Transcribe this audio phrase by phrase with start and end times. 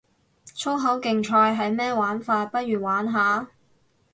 [0.55, 3.49] 粗口競賽係咩玩法，不如玩下